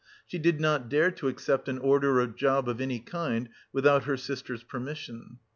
She 0.25 0.39
did 0.39 0.59
not 0.59 0.89
dare 0.89 1.11
to 1.11 1.27
accept 1.27 1.69
an 1.69 1.77
order 1.77 2.19
or 2.19 2.25
job 2.25 2.67
of 2.67 2.81
any 2.81 2.97
kind 2.97 3.49
without 3.71 4.05
her 4.05 4.17
sister's 4.17 4.63
permission. 4.63 5.37